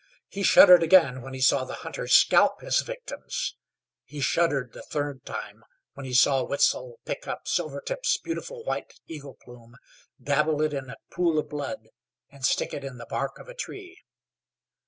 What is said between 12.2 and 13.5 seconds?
and stick it in the bark of